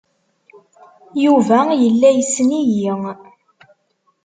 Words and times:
Yuba 1.23 1.59
yella 1.81 2.09
yessen-iyi. 2.11 2.91